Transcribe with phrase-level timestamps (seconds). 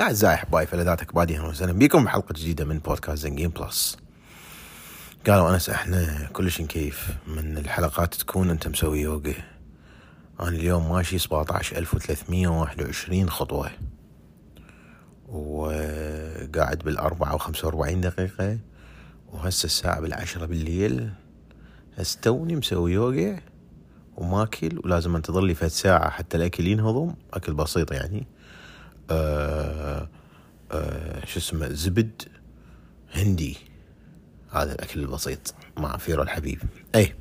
[0.00, 3.96] أعزائي أحبائي فلذات كبادي أهلا وسهلا بكم بحلقة جديدة من بودكاست زنجين بلس
[5.26, 9.34] قالوا أنس إحنا كلش نكيف من الحلقات تكون أنت مسوي يوغا
[10.40, 13.70] أنا اليوم ماشي 17321 خطوة.
[15.28, 18.58] وقاعد بالأربعة وخمسة وأربعين دقيقة
[19.32, 21.10] وهسه الساعة بالعشرة بالليل.
[21.98, 23.40] هسه توني مسوي يوغا
[24.16, 27.14] وماكل ولازم أنتظر لي فد ساعة حتى الأكل ينهضم.
[27.32, 28.26] أكل بسيط يعني.
[29.12, 30.08] آه
[30.72, 32.22] آه شو اسمه زبد
[33.12, 33.56] هندي.
[34.50, 36.58] هذا الأكل البسيط مع فيرو الحبيب.
[36.94, 37.14] أي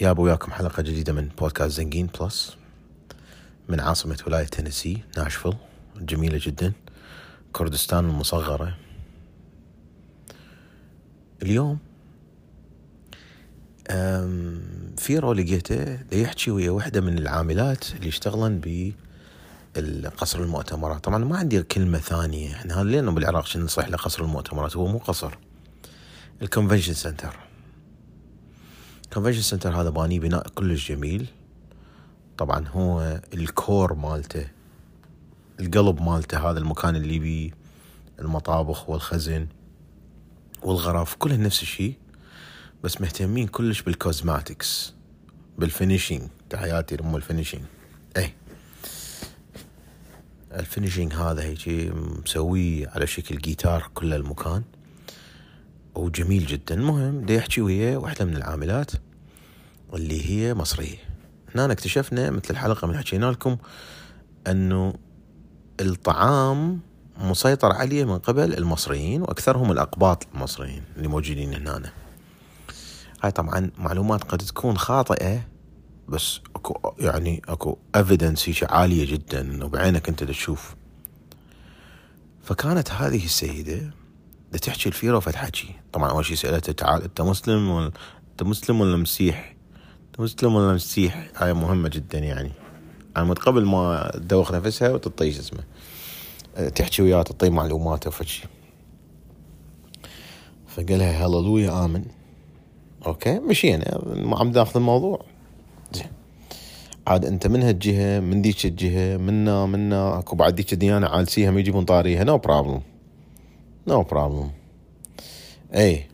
[0.00, 2.56] يابا وياكم حلقة جديدة من بودكاست زنجين بلس
[3.68, 5.54] من عاصمة ولاية تينيسي ناشفيل.
[6.00, 6.72] جميلة جدا.
[7.52, 8.76] كردستان المصغرة.
[11.42, 11.78] اليوم
[14.98, 18.60] في رول لقيته يحكي ويا وحدة من العاملات اللي يشتغلن
[19.76, 21.04] بقصر المؤتمرات.
[21.04, 22.54] طبعا ما عندي كلمة ثانية.
[22.54, 25.38] إحنا لأنه بالعراق شنو نصيح له قصر المؤتمرات؟ هو مو قصر.
[26.42, 27.36] ال convention center
[29.04, 31.26] ال convention center هذا باني بناء كلش جميل.
[32.38, 34.46] طبعا هو ال core مالته
[35.60, 37.50] القلب مالته هذا المكان اللي بيه
[38.18, 39.46] المطابخ والخزن
[40.62, 41.94] والغرف كلها نفس الشيء
[42.84, 44.94] بس مهتمين كلش بال cosmetics
[45.58, 47.62] بال finishing تحياتي لأم ال finishing
[48.16, 48.34] اي
[50.54, 51.92] ال finishing هذا هيك
[52.24, 54.62] مسويه على شكل جيتار كل المكان.
[55.94, 56.74] وجميل جدا.
[56.74, 58.90] المهم دا يحكي ويا واحدة من العاملات
[59.94, 60.96] اللي هي مصرية.
[61.54, 63.56] هنا اكتشفنا مثل الحلقة من حكينا لكم
[64.46, 64.94] إنه
[65.80, 66.80] الطعام
[67.18, 71.92] مسيطر عليه من قبل المصريين وأكثرهم الأقباط المصريين اللي موجودين هنا.
[73.22, 75.51] هاي طبعا معلومات قد تكون خاطئة
[76.08, 80.74] بس أكو يعني أكو evidence هيك عالية جدا إنه بعينك أنت تشوف.
[82.42, 83.90] فكانت هذه السيدة
[84.52, 87.92] دا تحكي لفيرو فد حكي طبعا أول شيء سألته تعال أنت مسلم ولا
[88.30, 89.54] أنت مسلم ولا مسيح؟
[90.06, 92.52] أنت مسلم ولا مسيح؟ هاي مهمة جدا يعني.
[93.16, 95.64] يعني قبل ما تدوخ نفسها وتطيش اسمه
[96.74, 98.44] تحكي وياه تعطي معلومات وفشي
[100.68, 102.04] فقالها هللويا امن
[103.06, 105.24] okay مشينا ما عم ناخذ الموضوع.
[107.06, 111.60] عاد انت من هالجهة من ذيك الجهة منا منا اكو بعد ذيك الديانة عالسيها ما
[111.60, 112.24] يجيبون طاريها.
[112.24, 112.80] no problem
[113.86, 114.50] no problem
[115.74, 116.06] اي.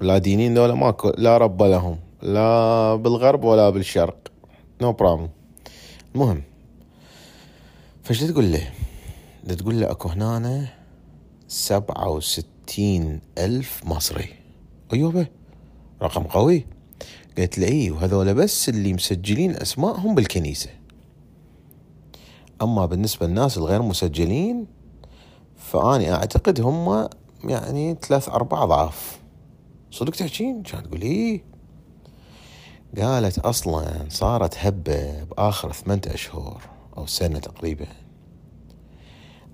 [0.00, 4.18] لا دينين ذولا ماكو لا رب لهم لا بالغرب ولا بالشرق.
[4.80, 5.28] no problem
[6.14, 6.42] المهم
[8.02, 8.62] فايش تقول له؟
[9.56, 10.68] تقول له اكو هنا
[11.48, 14.28] سبعة وستين ألف مصري.
[14.92, 15.26] أيوه
[16.02, 16.66] رقم قوي.
[17.38, 20.70] قلت له اي وهذول بس اللي مسجلين أسمائهم بالكنيسة.
[22.62, 24.66] أما بالنسبة للناس الغير مسجلين
[25.56, 27.08] فاني أعتقد هم
[27.44, 29.20] يعني ثلاث أربع اضعاف
[29.90, 31.44] صدق تحكين كانت تقول إيه؟
[32.98, 36.62] قالت أصلا صارت هبة بآخر ثمانية أشهر
[36.98, 37.86] أو سنة تقريبا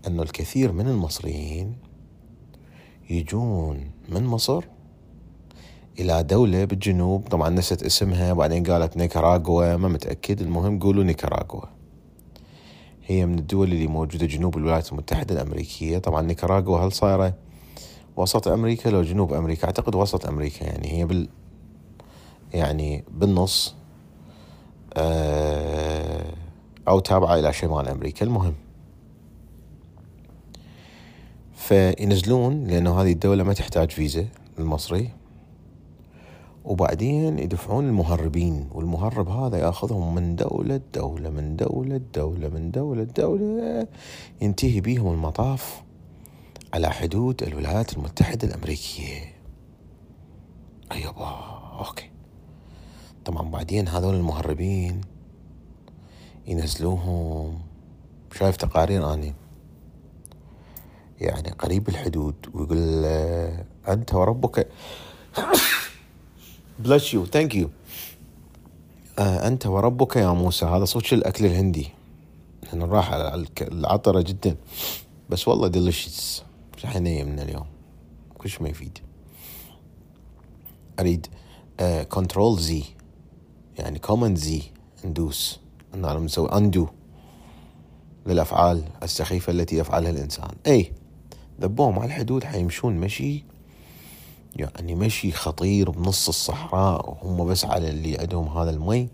[0.07, 1.77] أنه الكثير من المصريين
[3.11, 4.65] يجون من مصر.
[5.99, 7.29] إلى دولة بالجنوب.
[7.29, 10.41] طبعا نسيت اسمها وبعدين قالت نيكاراغوا ما متأكد.
[10.41, 11.63] المهم قولوا نيكاراغوا
[13.07, 15.99] هي من الدول اللي موجودة جنوب الولايات المتحدة الأمريكية.
[15.99, 17.35] طبعا نيكاراغوا هل صايرة
[18.17, 20.65] وسط أمريكا؟ لو جنوب أمريكا أعتقد وسط أمريكا.
[20.65, 21.29] يعني هي بال
[22.55, 23.75] يعني بالنص
[24.95, 26.35] آه،
[26.89, 28.27] أو تابعة إلى شمال أمريكا.
[28.27, 28.55] المهم
[31.55, 34.27] فينزلون لأنه هذه الدولة ما تحتاج فيزا
[34.59, 35.11] المصري
[36.65, 43.87] وبعدين يدفعون المهربين والمهرب هذا ياخذهم من دولة دولة من دولة دولة من دولة دولة
[44.41, 45.83] ينتهي بيهم المطاف
[46.75, 49.35] على حدود الولايات المتحدة الأمريكية.
[50.93, 51.15] أيوة
[51.79, 52.11] okay.
[53.25, 55.01] طبعا بعدين هذول المهربين
[56.47, 57.59] ينزلوهم.
[58.33, 59.35] شايف تقارير أني؟
[61.21, 63.05] يعني قريب الحدود ويقول
[63.89, 64.69] أنت وربك
[66.79, 67.71] bless you thank you
[69.19, 70.67] أنت وربك يا موسى.
[70.67, 71.89] هذا صوت الأكل الهندي.
[72.75, 74.57] راح على العطرة جدا.
[75.31, 76.43] بس والله delicious
[76.85, 77.67] راح من اليوم.
[78.39, 78.99] كلش ما يفيد.
[81.01, 81.27] أريد
[82.09, 82.83] control uh, Z
[83.79, 84.63] يعني command Z
[85.05, 85.61] ندوس.
[85.95, 86.89] أنا مسوي undo
[88.27, 90.51] للأفعال السخيفة التي يفعلها الإنسان.
[90.67, 90.93] اي
[91.61, 92.97] ذبوهم على الحدود حيمشون.
[92.97, 93.45] مشي
[94.57, 99.09] يعني مشي خطير بنص الصحراء وهم بس على اللي عندهم هذا المي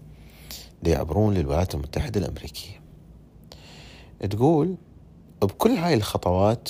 [0.82, 2.80] ليعبرون للولايات المتحدة الأمريكية.
[4.30, 4.76] تقول
[5.42, 6.68] بكل هاي الخطوات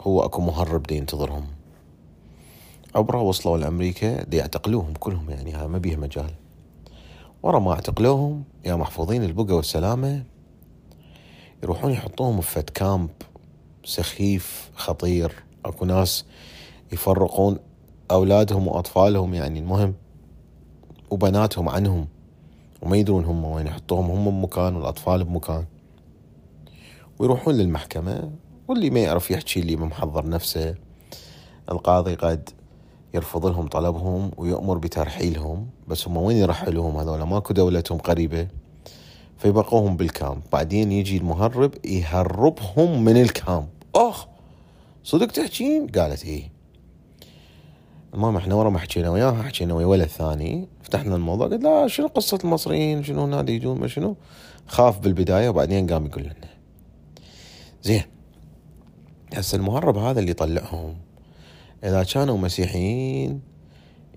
[0.00, 1.46] هو أكو مهرب دي ينتظرهم.
[2.94, 6.30] عبره وصلوا لأمريكا دي يعتقلوهم كلهم يعني هذا ما بيها مجال.
[7.42, 10.24] ورا ما اعتقلوهم يا محفوظين البقى والسلامة
[11.62, 13.10] يروحون يحطوهم في كامب
[13.84, 15.32] سخيف خطير.
[15.64, 16.24] أكو ناس
[16.92, 17.58] يفرقون
[18.10, 19.94] أولادهم وأطفالهم يعني المهم
[21.10, 22.06] وبناتهم عنهم
[22.82, 25.64] وما يدرون هم وين يحطوهم هم بمكان والأطفال بمكان.
[27.18, 28.30] ويروحون للمحكمة
[28.68, 30.74] واللي ما يعرف يحكي اللي ما محضر نفسه.
[31.70, 32.50] القاضي قد
[33.14, 35.66] يرفض لهم طلبهم ويأمر بترحيلهم.
[35.88, 38.48] بس هم وين يرحلوهم هذول ماكو دولتهم قريبة.
[39.38, 40.42] فيبقوهم بالكامب.
[40.52, 43.68] بعدين يجي المهرب يهربهم من الكامب.
[43.94, 44.26] أخ!
[45.04, 46.59] صدق تحكين؟ قالت إيه.
[48.14, 50.68] المهم إحنا ورا ما حكينا وياها حكينا ويا ولد ثاني.
[50.82, 54.16] فتحنا الموضوع قلت لا شنو قصة المصريين؟ شنو هنا يجون؟ ما شنو؟
[54.66, 56.50] خاف بالبداية وبعدين قام يقول لنا.
[57.82, 58.02] زين
[59.34, 60.96] هسه المهرب هذا اللي يطلعهم
[61.84, 63.40] إذا كانوا مسيحيين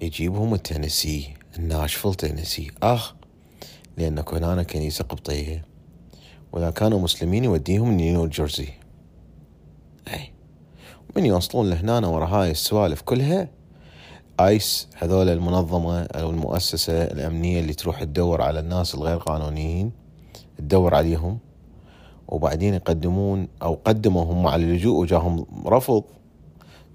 [0.02, 3.16] يجيبهم التنسي الناشفل تنسي أخ
[3.98, 5.66] لأن هنا كنيسة قبطية
[6.52, 8.74] وإذا كانوا مسلمين يوديهم نيو جيرسي.
[10.08, 10.32] أي
[11.16, 13.50] من يوصلون لهنا ورا هاي السوالف كلها
[14.40, 19.92] آيس هذول المنظمة أو المؤسسة الأمنية اللي تروح تدور على الناس الغير قانونيين
[20.58, 21.38] تدور عليهم
[22.28, 26.04] وبعدين يقدمون أو قدموا هم على اللجوء وجاهم رفض.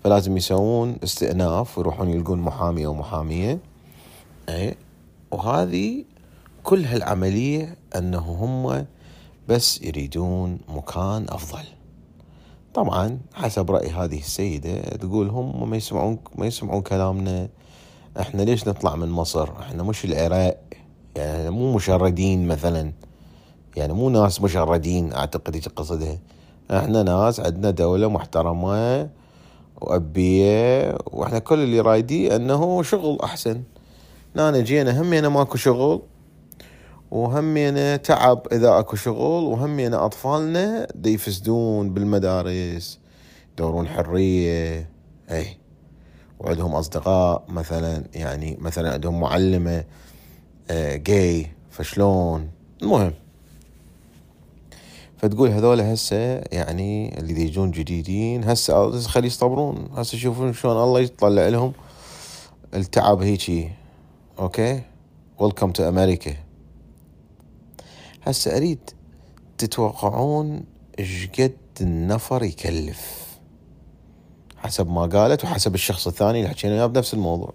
[0.04, 3.58] فلازم يسوون استئناف ويروحون يلقون محامي أو محامية.
[4.48, 4.74] اي
[5.30, 6.04] وهذه
[6.62, 8.86] كل هالعملية أنه هم
[9.48, 11.64] بس يريدون مكان أفضل.
[12.78, 17.48] طبعا حسب رأي هذه السيدة تقول هم ما يسمعون ما يسمعون كلامنا.
[18.20, 20.60] إحنا ليش نطلع من مصر؟ إحنا مش العراق.
[21.16, 22.92] يعني مو مشردين مثلا.
[23.76, 26.18] يعني مو ناس مشردين أعتقد هيك قصدها.
[26.70, 29.10] إحنا ناس عندنا دولة محترمة
[29.80, 33.62] وأبية وإحنا كل اللي رايدي إنه شغل أحسن.
[34.34, 36.02] نانا جينا همينا ماكو شغل.
[37.10, 42.98] وهمينا تعب إذا أكو شغل وهمينا أطفالنا يفسدون بالمدارس
[43.52, 44.88] يدورون حرية
[45.30, 45.56] اي
[46.38, 49.84] وعندهم أصدقاء مثلا يعني مثلا عندهم معلمة
[50.70, 52.50] جاي آه، فشلون؟
[52.82, 53.12] المهم.
[55.18, 56.16] فتقول هذول هسه
[56.52, 61.72] يعني اللي يجون جديدين هسه خلي يصطبرون هسه يشوفون شلون الله يطلع لهم.
[62.74, 63.70] التعب هيجي
[64.38, 64.82] okay؟
[65.38, 66.47] welcome to America
[68.28, 68.90] هسه أريد
[69.58, 70.64] تتوقعون
[70.98, 73.28] إيش قد النفر يكلف.
[74.56, 77.52] حسب ما قالت وحسب الشخص الثاني اللي حكينا وياه بنفس الموضوع.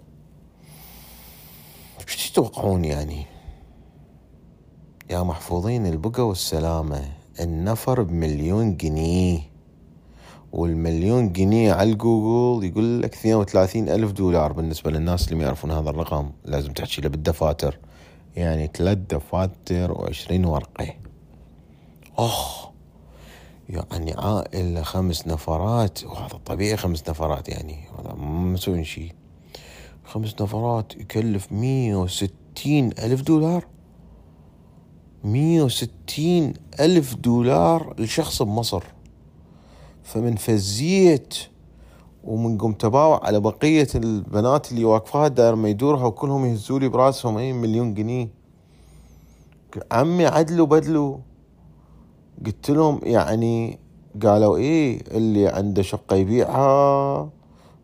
[2.08, 3.26] إيش تتوقعون يعني؟
[5.10, 9.40] يا محفوظين البقى والسلامة النفر بمليون جنيه.
[10.52, 15.90] والمليون جنيه على الجوجل يقول لك 32 ألف دولار بالنسبة للناس اللي ما يعرفون هذا
[15.90, 16.30] الرقم.
[16.44, 17.78] لازم تحكي له بالدفاتر.
[18.36, 20.94] يعني ثلاث دفاتر وعشرين ورقة.
[22.18, 22.68] أخ
[23.68, 26.04] يعني عائلة خمس نفرات.
[26.04, 27.88] وهذا طبيعي خمس نفرات يعني.
[28.04, 29.12] ما مسوين شيء.
[30.04, 33.66] خمس نفرات يكلف مية وستين ألف دولار.
[35.24, 38.84] مية وستين ألف دولار لشخص بمصر.
[40.04, 41.34] فمن فزيت
[42.24, 47.38] ومن قمت تباوع على بقية البنات اللي واقفات داير ما يدورها وكلهم يهزوا لي براسهم
[47.38, 48.28] أي مليون جنيه.
[49.92, 51.16] عمي عدلوا بدلوا.
[52.46, 53.78] قلت لهم يعني
[54.22, 57.30] قالوا إيه اللي عنده شقة يبيعها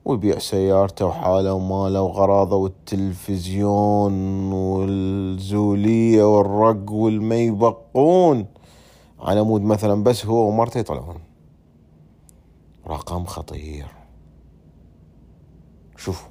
[0.04, 4.12] ويبيع سيارته وحاله وماله وغراضه والتلفزيون
[4.52, 8.46] والزولية والرق والما يبقون
[9.20, 11.18] على مود مثلا بس هو ومرته يطلعون.
[12.86, 13.99] رقم خطير.
[16.00, 16.28] شوفوا.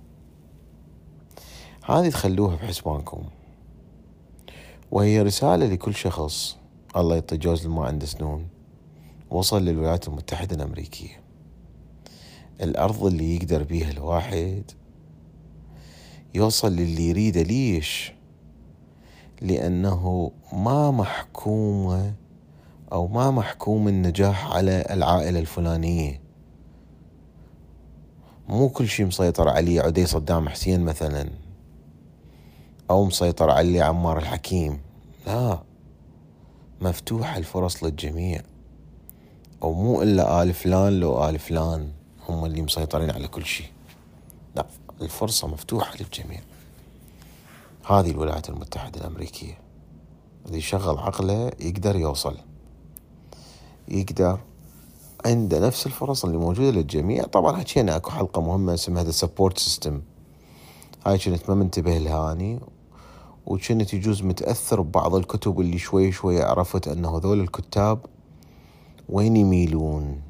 [1.86, 3.24] هذه تخلوها بحسبانكم
[4.92, 6.58] وهي رسالة لكل شخص.
[6.96, 8.48] الله يعطي جوز ما عنده سنون
[9.30, 11.22] وصل للولايات المتحدة الأمريكية.
[12.62, 14.72] الأرض اللي يقدر بيها الواحد
[16.36, 18.14] يوصل للي يريده ليش؟
[19.42, 22.14] لأنه ما محكومة
[22.92, 26.29] أو ما محكوم النجاح على العائلة الفلانية.
[28.50, 31.30] مو كل شيء مسيطر عليه عدي صدام حسين مثلا
[32.90, 34.82] أو مسيطر عليه عمار الحكيم.
[35.28, 35.60] لا
[36.82, 38.42] مفتوحة الفرص للجميع.
[39.64, 41.92] أو مو إلا آل فلان لو آل فلان
[42.30, 43.68] هم اللي مسيطرين على كل شيء
[44.56, 44.66] لا
[45.02, 46.42] الفرصة مفتوحة للجميع.
[47.86, 49.58] هذه الولايات المتحدة الأمريكية.
[50.46, 52.38] اللي يشغل عقله يقدر يوصل.
[53.88, 54.40] يقدر
[55.26, 57.24] عنده نفس الفرص اللي موجودة للجميع.
[57.24, 60.02] طبعا حكينا أكو حلقة مهمة اسمها the support system
[61.06, 62.60] هاي كنت ما منتبه لها أني
[63.46, 68.06] وكنت يجوز متأثر ببعض الكتب اللي شوي شوي عرفت أنه هذول الكتاب
[69.10, 70.22] وين يميلون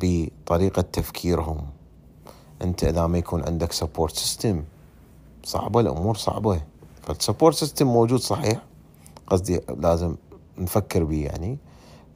[0.00, 1.66] بطريقة تفكيرهم.
[2.62, 4.64] أنت إذا ما يكون عندك support system
[5.44, 6.62] صعبة الأمور صعبة.
[7.02, 8.62] فال support system موجود صحيح
[9.26, 10.16] قصدي لازم
[10.58, 11.58] نفكر به يعني.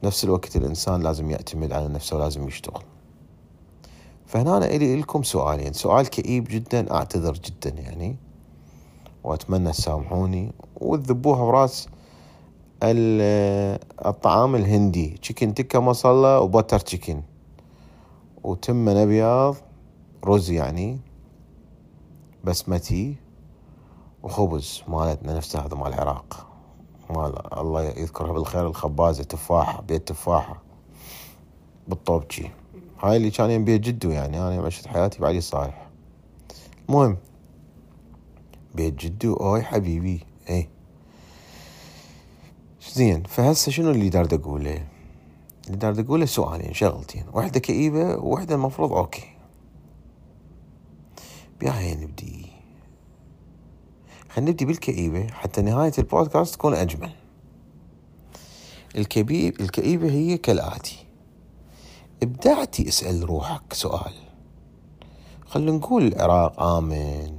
[0.03, 2.83] نفس الوقت الإنسان لازم يعتمد على نفسه ولازم يشتغل.
[4.25, 5.73] فهنا أنا إلي لكم سؤالين.
[5.73, 8.15] سؤال كئيب جدا أعتذر جدا يعني.
[9.23, 10.51] وأتمنى تسامحوني.
[10.75, 11.87] وتذبوها براس
[12.83, 15.17] الطعام الهندي.
[15.21, 17.21] تشيكن تكة مصلى وبتر تشيكن
[18.43, 19.55] وتمن أبيض
[20.25, 20.99] رز يعني.
[22.43, 23.15] بسمتي.
[24.23, 26.47] وخبز مالتنا نفسها هذا مال العراق.
[27.09, 30.61] مال الله يذكرها بالخير الخبازة تفاحة بيت تفاحة
[31.87, 32.51] بالطوبشي
[33.03, 35.87] هاي اللي كان ينبيها جدو يعني أنا عشت حياتي بعلي صالح
[36.89, 37.17] المهم
[38.75, 40.19] بيت جدو أوي حبيبي
[40.49, 40.69] اي
[42.93, 44.87] زين فهسه شنو اللي دار اقوله
[45.65, 47.23] اللي دار اقوله سؤالين شغلتين.
[47.33, 49.23] واحدة كئيبة وواحدة المفروض okay.
[51.59, 52.44] بيا نبدي
[54.35, 57.09] خلينا نبدي بالكئيبة حتى نهاية البودكاست تكون أجمل.
[58.95, 61.07] الكبيب الكئيبة هي كالآتي.
[62.23, 64.13] ابدعتي اسأل روحك سؤال.
[65.45, 67.37] خلينا نقول العراق آمن.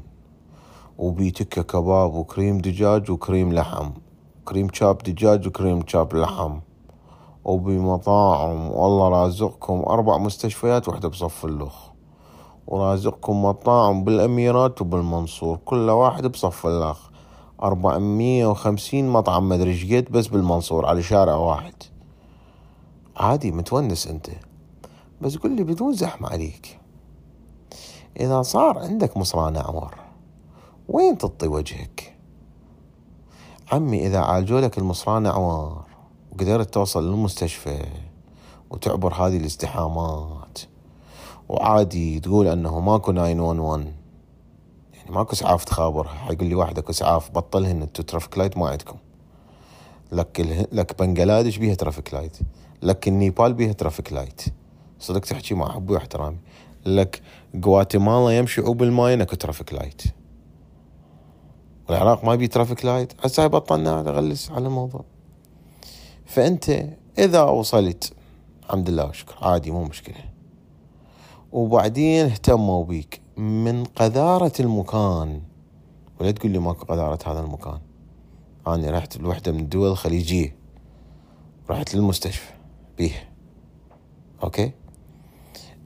[0.98, 3.90] وبيتكة كباب وكريم دجاج وكريم لحم.
[4.44, 6.58] كريم شاب دجاج وكريم شاب لحم.
[7.44, 11.85] وبمطاعم والله رازقكم أربع مستشفيات وحدة بصف اللخ.
[12.66, 17.11] ورازقكم مطاعم بالأميرات وبالمنصور كل واحد بصف الأخ.
[17.62, 21.75] أربعمية وخمسين مطعم مدري بس بالمنصور على شارع واحد.
[23.16, 24.30] عادي متونس أنت.
[25.20, 26.78] بس قل لي بدون زحمة عليك.
[28.20, 29.94] إذا صار عندك مصرانة عمر
[30.88, 32.16] وين تطي وجهك؟
[33.73, 35.37] عمي إذا عالجوا لك المصرانة
[36.32, 37.87] وقدرت توصل للمستشفى
[38.70, 40.58] وتعبر هذه الازدحامات
[41.48, 43.92] وعادي تقول أنه ماكو 911
[44.94, 48.96] يعني ماكو إسعاف تخابر حيقول لي واحد اكو إسعاف بطلهن أنتو traffic light ما عندكم.
[50.12, 52.38] لك لك بنجلاديش بيها traffic light.
[52.82, 54.42] لك النيبال بيها traffic light.
[54.98, 56.38] صدق تحكي مع حبي واحترامي.
[56.86, 57.22] لك
[57.64, 60.02] غواتيمالا يمشي عوب الماي اكو traffic light.
[61.88, 63.12] والعراق ما بي traffic light.
[63.24, 65.04] هسه بطلنا اغلس على الموضوع.
[66.26, 66.86] فأنت
[67.18, 68.12] إذا وصلت
[68.62, 69.34] الحمد لله وشكر.
[69.42, 70.35] عادي مو مشكلة.
[71.56, 73.20] وبعدين اهتموا بيك.
[73.36, 75.40] من قذارة المكان
[76.20, 77.78] ولا تقول لي ماكو قذارة هذا المكان.
[78.66, 80.56] أنا رحت لوحدة من الدول الخليجية.
[81.70, 82.52] رحت للمستشفى
[82.98, 83.30] بيه.
[84.42, 84.72] okay؟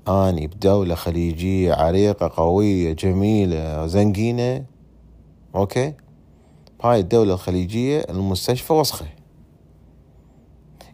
[0.09, 4.65] أني بدولة خليجية عريقة قوية جميلة زنقينة.
[5.55, 5.95] okay؟
[6.83, 9.07] هاي الدولة الخليجية المستشفى وسخة.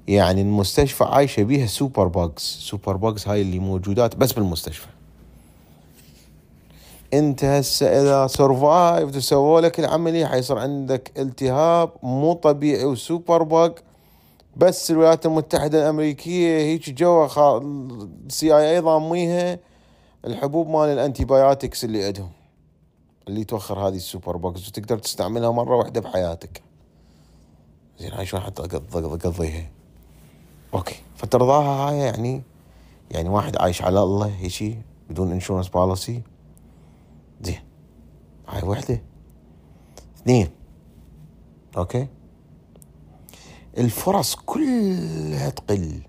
[0.09, 4.87] يعني المستشفى عايشة بيها superbugs superbugs هاي اللي موجودات بس بالمستشفى.
[7.15, 13.73] انت هسه إذا survive وسووا لك العملية حيصير عندك التهاب مو طبيعي و superbug
[14.57, 17.63] بس الولايات المتحدة الأمريكية هيك جوا خا...
[18.29, 19.59] CIA ضاميها
[20.25, 22.31] الحبوب مال ال antibiotics اللي عندهم
[23.29, 26.63] اللي توخر هذه ال superbugs وتقدر تستعملها مرة واحدة بحياتك.
[27.99, 28.63] زين هاي شلون حتى
[30.77, 30.97] okay.
[31.17, 32.43] فترضاها هاي يعني
[33.11, 34.79] يعني واحد عايش على الله هيجي
[35.11, 36.23] بدون insurance policy
[37.41, 37.61] زين.
[38.49, 39.03] هاي وحدة.
[40.17, 40.49] اثنين.
[41.77, 42.07] okay.
[43.79, 46.01] الفرص كلها تقل.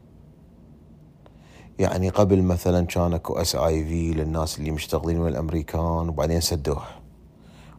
[1.80, 6.84] يعني قبل مثلا كان اكو SIV للناس اللي مشتغلين ويا الأمريكان وبعدين سدوه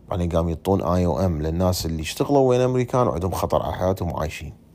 [0.09, 4.13] بعدين قام يعطون اي أو ام للناس اللي اشتغلوا ويا الأمريكان وعندهم خطر على حياتهم
[4.13, 4.68] وعايشين.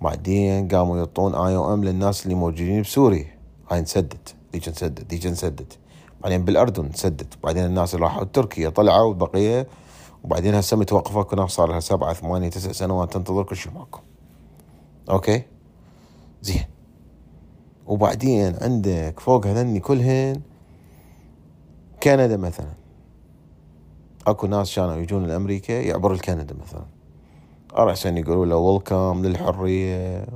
[0.00, 3.36] بعدين قاموا يعطون IOM للناس اللي موجودين بسوريا.
[3.70, 5.72] هاي انسدت ذيك انسدت ذيك انسدت
[6.20, 9.66] بعدين بالأردن انسدت بعدين الناس اللي راحوا تركيا طلعوا والبقيه
[10.24, 14.00] وبعدين هسه متوقفة كنا صار لها سبعة ثمانية تسع سنوات تنتظر كل شيء ماكو
[15.10, 15.42] okay؟
[16.42, 16.64] زين.
[17.86, 20.40] وبعدين عندك فوق هذني كلهن
[22.02, 22.72] كندا مثلا.
[24.26, 26.86] أكو ناس كانوا يجون لأمريكا يعبر لكندا مثلا.
[27.74, 30.26] عشان يقولوا له ويلكم للحرية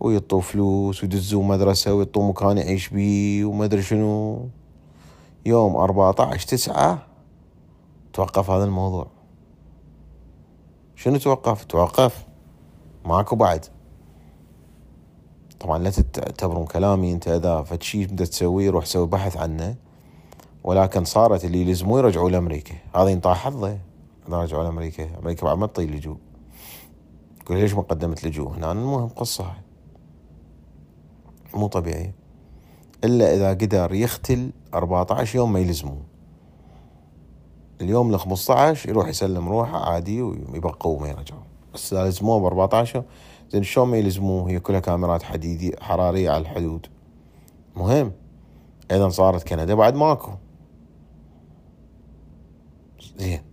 [0.00, 4.48] ويطوا فلوس ويدزوا مدرسة ويطوا مكان يعيش بيه وما أدري شنو.
[5.46, 7.06] يوم 14 تسعة
[8.12, 9.06] توقف هذا الموضوع.
[10.96, 12.26] شنو توقف؟ توقف
[13.04, 13.66] ماكو بعد.
[15.60, 19.76] طبعا لا تعتبرون كلامي أنت إذا فد شيء بدك تسويه روح سوي بحث عنه.
[20.64, 22.74] ولكن صارت اللي يلزموه يرجعوا لأمريكا.
[22.94, 23.78] هذا ينطاح حظه
[24.28, 25.18] اذا رجعوا لأمريكا.
[25.18, 26.16] أمريكا بعد ما تطي لجوء
[27.48, 29.62] يقول ليش ما قدمت لجوء هنا المهم قصة هاي.
[31.54, 32.12] مو طبيعي.
[33.04, 36.02] إلا إذا قدر يختل 14 يوم ما يلزموه
[37.80, 41.42] اليوم ال 15 يروح يسلم روحه عادي ويبقوا وما يرجعوا.
[41.74, 43.04] بس إذا لزموه ب 14
[43.50, 46.86] زين شلون ما يلزموه؟ هي كلها كاميرات حديدية حرارية على الحدود.
[47.76, 48.12] مهم.
[48.90, 50.30] أيضا صارت كندا بعد ماكو.
[53.18, 53.47] زين.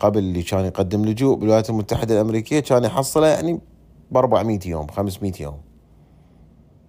[0.00, 3.60] قبل اللي كان يقدم لجوء بالولايات المتحدة الأمريكية كان يحصله يعني
[4.10, 5.60] ب 400 يوم 500 يوم.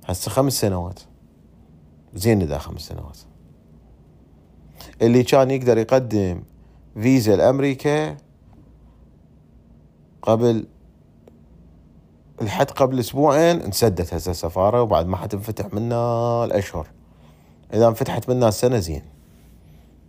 [0.05, 0.99] هسه خمس سنوات.
[2.13, 3.17] زين إذا خمس سنوات.
[5.01, 6.43] اللي كان يقدر يقدم
[6.93, 8.17] فيزا لأمريكا
[10.21, 10.67] قبل
[12.41, 16.87] لحد قبل أسبوعين انسدت هسه السفاره وبعد ما حتنفتح منا الأشهر.
[17.73, 19.03] إذا انفتحت منا السنة زين.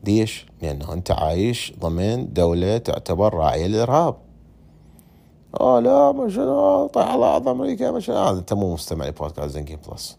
[0.04, 4.16] ليش؟ لأنه أنت عايش ضمن دولة تعتبر راعيه للارهاب
[5.60, 9.78] آه لا ما شنو طيح على أمريكا ما شنو هذا أنت مو مستمع لبودكاست زنكين
[9.88, 10.18] بلس.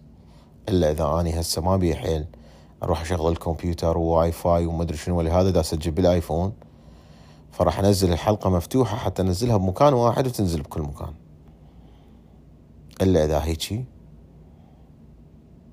[0.70, 2.26] إلا إذا اني هسه ما بي حيل
[2.84, 6.54] أروح أشغل الكمبيوتر وواي فاي وما ادري شنو ولهذا دا اسجل بالايفون
[7.52, 11.14] فراح أنزل الحلقة مفتوحة حتى أنزلها بمكان واحد وتنزل بكل مكان.
[13.02, 13.86] إلا إذا هيجي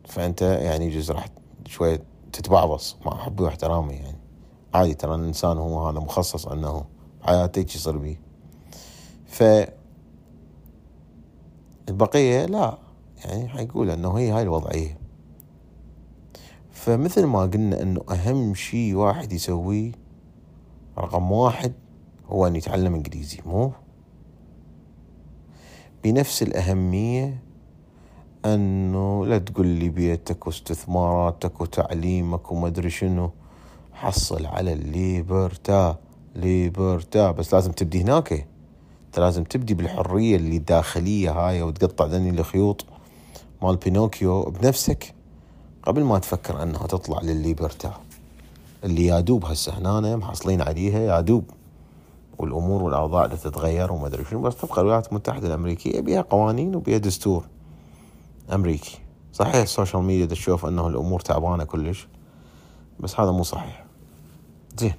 [0.05, 1.27] فأنت يعني يجوز راح
[1.67, 2.03] شوية
[2.33, 4.19] تتبعبص مع حبي واحترامي يعني.
[4.75, 6.85] عادي ترى الإنسان هو هذا مخصص أنه
[7.23, 8.21] حياته يصير بيه.
[9.27, 9.43] ف
[11.89, 12.79] البقية لا
[13.25, 14.99] يعني حيقول أنه هي هاي الوضعية.
[16.71, 19.93] فمثل ما قلنا أنه أهم شيء واحد يسويه
[20.99, 21.73] رقم واحد
[22.27, 23.73] هو أن يتعلم إنجليزي مو؟
[26.05, 27.43] بنفس الأهمية
[28.45, 33.31] أنه لا تقول لي بيتك واستثماراتك وتعليمك وما أدري شنو.
[33.93, 35.97] حصل على ال libertà
[36.35, 37.31] libertà.
[37.31, 38.33] بس لازم تبدي هناك.
[39.07, 42.85] أنت لازم تبدي بالحرية اللي الداخلية هاي وتقطع ذني الخيوط
[43.63, 45.15] مال بينوكيو بنفسك
[45.83, 47.95] قبل ما تفكر أنها تطلع للل libertà.
[48.85, 51.45] اللي يادوب هسه هنا محصلين عليها يادوب
[52.39, 54.41] والأمور والاوضاع تتغير وما أدري شنو.
[54.41, 57.45] بس تبقى الولايات المتحدة الأمريكية بها قوانين وبها دستور.
[58.55, 58.99] أمريكي.
[59.33, 62.09] صحيح ال social media تشوف إنه الأمور تعبانة كلش
[63.01, 63.87] بس هذا مو صحيح.
[64.79, 64.95] زين.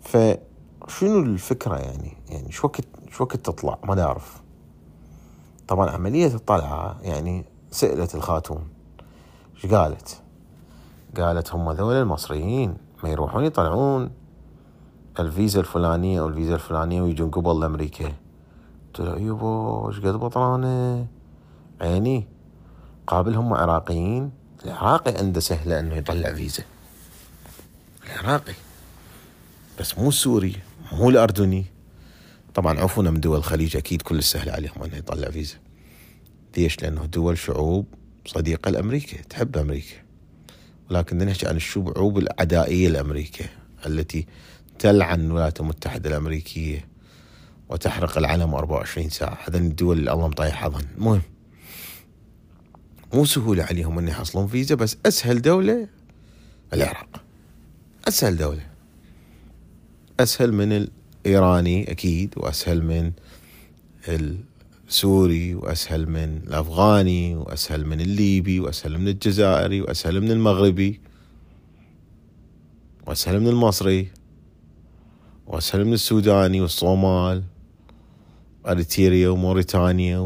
[0.00, 4.42] فشنو الفكرة يعني؟ يعني شوكت شوكت تطلع؟ ما نعرف.
[5.68, 8.68] طبعا عملية الطلعة يعني سالت الخاتون.
[9.54, 10.22] إيش قالت؟
[11.16, 14.10] قالت هم ذول المصريين ما يروحون يطلعون.
[15.18, 18.12] الفيزا الفلانية أو الفيزا الفلانية ويجون قبل لأمريكا
[18.86, 21.06] قلت له يبا إيش قد بطلانة؟
[21.80, 22.26] عيني.
[23.06, 24.30] قابل هم عراقيين.
[24.64, 26.62] العراقي عنده سهلة إنه يطلع فيزا.
[28.06, 28.54] العراقي.
[29.80, 30.56] بس مو السوري
[30.92, 31.64] مو الأردني.
[32.54, 35.56] طبعا عفونا من دول الخليج أكيد كل سهل عليهم إنه يطلع فيزا.
[36.56, 37.86] ليش؟ لأنه دول شعوب
[38.26, 39.96] صديقة لأمريكا تحب أمريكا.
[40.90, 43.44] ولكن نحكي عن الشعوب العدائية لأمريكا
[43.86, 44.26] التي
[44.78, 46.88] تلعن الولايات المتحدة الأمريكية
[47.68, 49.38] وتحرق العلم 24 ساعة.
[49.48, 51.22] هذا الدول اللي الله مطيح حظن المهم
[53.14, 55.88] مو سهولة عليهم أن يحصلون فيزا بس أسهل دولة
[56.72, 57.22] العراق.
[58.08, 58.66] أسهل دولة.
[60.20, 60.88] أسهل من
[61.26, 63.12] الإيراني أكيد وأسهل من
[64.88, 71.00] السوري وأسهل من الأفغاني وأسهل من الليبي وأسهل من الجزائري وأسهل من المغربي
[73.06, 74.08] وأسهل من المصري
[75.46, 77.42] وأسهل من السوداني والصومال
[78.66, 80.18] اريتريا وموريتانيا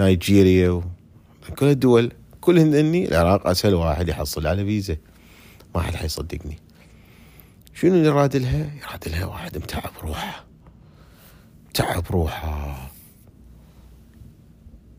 [0.00, 0.82] ونيجيريا
[1.58, 4.96] كل الدول كلهن إني العراق أسهل واحد يحصل على فيزا.
[5.74, 6.58] ما حد حيصدقني.
[7.74, 10.44] شنو اللي يراد لها؟ يراد لها واحد متعب روحه
[11.68, 12.90] متعب روحه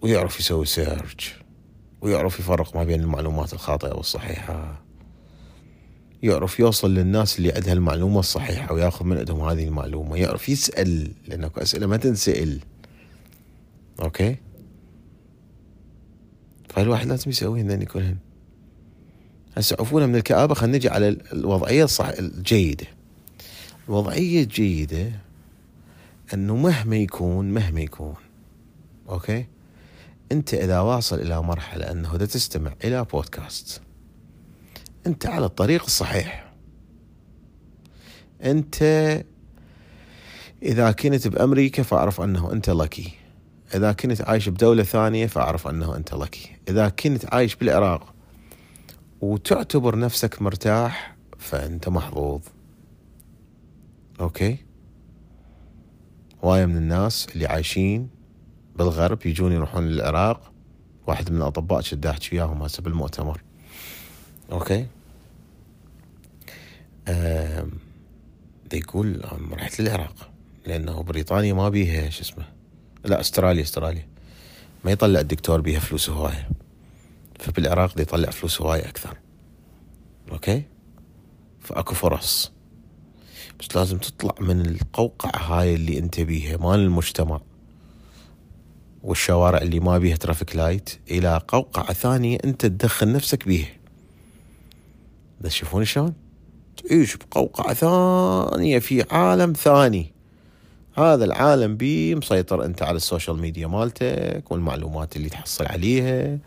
[0.01, 1.35] ويعرف يسوي search
[2.01, 4.81] ويعرف يفرق ما بين المعلومات الخاطئة والصحيحة.
[6.23, 10.17] يعرف يوصل للناس اللي عندها المعلومة الصحيحة وياخذ من عندهم هذه المعلومة.
[10.17, 12.59] يعرف يسأل لأن أسئلة ما تنسأل.
[14.01, 14.35] okay؟
[16.75, 18.17] فالواحد لازم يسوي هذين كلهن
[19.57, 22.85] هسه عفونا من الكآبة خلينا نجي على الوضعية الصح الجيدة.
[23.87, 25.11] الوضعية الجيدة
[26.33, 28.15] أنه مهما يكون مهما يكون
[29.09, 29.45] أوكي؟
[30.31, 33.81] أنت إذا واصل إلى مرحلة أنه تستمع إلى بودكاست
[35.07, 36.53] أنت على الطريق الصحيح.
[38.43, 38.83] أنت
[40.63, 43.11] إذا كنت بأمريكا فأعرف إنه أنت لكي
[43.75, 46.55] إذا كنت عايش بدولة ثانية فأعرف أنه أنت لكي.
[46.69, 48.13] إذا كنت عايش بالعراق
[49.21, 52.41] وتعتبر نفسك مرتاح فأنت محظوظ.
[54.19, 54.57] okay؟
[56.43, 58.09] هواية من الناس اللي عايشين
[58.75, 60.51] بالغرب يجون يروحون للعراق.
[61.07, 63.41] واحد من الأطباء چنت أحكي وياهم هسه بالمؤتمر.
[64.51, 64.85] okay؟
[68.73, 70.31] يقول رحت للعراق
[70.65, 72.45] لأنه بريطانيا ما بيها شو اسمه؟
[73.05, 74.07] لا استراليا استراليا.
[74.85, 76.49] ما يطلع الدكتور بيها فلوس هواية
[77.39, 79.17] فبالعراق ديطلع فلوس هواية أكثر.
[80.31, 80.63] okay؟
[81.59, 82.51] فأكو فرص.
[83.59, 87.41] بس لازم تطلع من القوقعة هاي اللي أنت بيها مال المجتمع.
[89.03, 93.69] والشوارع اللي ما بيها traffic light إلى قوقعة ثانية أنت تدخل نفسك بيها.
[95.41, 96.13] بس شوفون شلون؟
[96.77, 100.13] تعيش بقوقعة ثانية في عالم ثاني.
[100.97, 106.39] هذا العالم بيه مسيطر انت على ال social media مالتك والمعلومات اللي تحصل عليها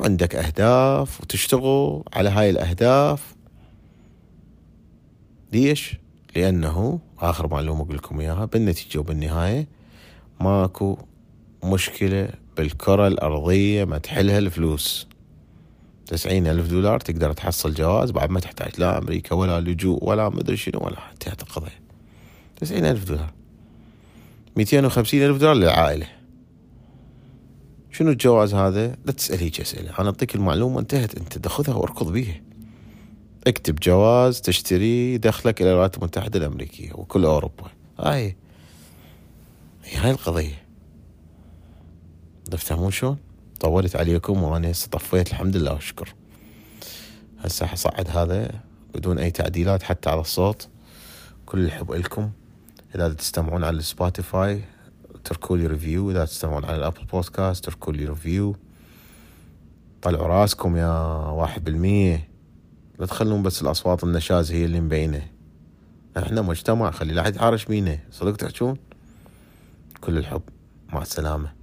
[0.00, 3.34] وعندك أهداف وتشتغل على هاي الأهداف.
[5.52, 5.96] ليش؟
[6.36, 9.68] لأنه آخر معلومة أقول لكم إياها بالنتيجة وبالنهاية
[10.40, 10.98] ماكو
[11.64, 15.06] مشكلة بالكرة الأرضية ما تحلها الفلوس.
[16.06, 20.56] تسعين ألف دولار تقدر تحصل جواز بعد ما تحتاج لا أمريكا ولا لجوء ولا مدري
[20.56, 21.82] شنو ولا القضية
[22.56, 23.41] تسعين ألف دولار.
[24.56, 26.06] ميتين وخمسين ألف دولار للعائلة.
[27.90, 29.98] شنو الجواز هذا؟ لا تسأل هيك أسئلة.
[29.98, 31.14] أنا أعطيك المعلومة انتهت.
[31.14, 32.40] أنت تأخذها واركض بيها.
[33.46, 37.70] اكتب جواز تشتري دخلك إلى الولايات المتحدة الأمريكية وكل أوروبا.
[37.98, 38.36] هاي.
[39.84, 40.62] هي هاي القضية.
[42.50, 43.16] تفهمون شلون؟
[43.60, 46.14] طولت عليكم وأنا هسه طفيت الحمد لله والشكر
[47.38, 48.60] هسه حصعد هذا
[48.94, 50.68] بدون أي تعديلات حتى على الصوت.
[51.46, 52.30] كل الحب لكم.
[52.94, 54.64] إذا تستمعون على ال Spotify
[55.14, 58.56] اتركوا لي review إذا تستمعون على ال Apple Podcast اتركوا لي review
[60.02, 62.28] طلعوا راسكم يا واحد بالمية.
[62.98, 65.26] لا تخلون بس الأصوات النشاز هي اللي مبينة.
[66.18, 68.76] إحنا مجتمع خلي لا أحد يحارش بينا صدق تحجون؟
[70.00, 70.42] كل الحب.
[70.92, 71.61] مع السلامة.